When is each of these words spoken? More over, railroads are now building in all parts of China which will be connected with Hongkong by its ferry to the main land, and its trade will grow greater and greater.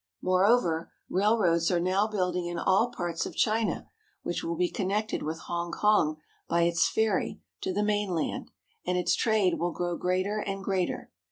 More 0.19 0.43
over, 0.47 0.91
railroads 1.11 1.69
are 1.69 1.79
now 1.79 2.07
building 2.07 2.47
in 2.47 2.57
all 2.57 2.89
parts 2.89 3.27
of 3.27 3.35
China 3.35 3.87
which 4.23 4.43
will 4.43 4.55
be 4.55 4.67
connected 4.67 5.21
with 5.21 5.41
Hongkong 5.41 6.17
by 6.47 6.63
its 6.63 6.89
ferry 6.89 7.39
to 7.61 7.71
the 7.71 7.83
main 7.83 8.09
land, 8.09 8.49
and 8.83 8.97
its 8.97 9.13
trade 9.13 9.59
will 9.59 9.69
grow 9.73 9.95
greater 9.97 10.39
and 10.39 10.63
greater. 10.63 11.11